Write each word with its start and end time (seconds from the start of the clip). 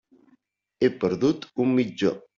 He 0.81 0.89
perdut 1.03 1.47
un 1.67 1.79
mitjó. 1.81 2.17